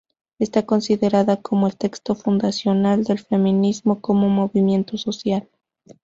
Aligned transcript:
Está 0.39 0.65
considerada 0.65 1.43
como 1.43 1.67
el 1.67 1.77
texto 1.77 2.15
fundacional 2.15 3.03
del 3.03 3.19
feminismo 3.19 4.01
como 4.01 4.29
movimiento 4.29 4.97
social. 4.97 5.47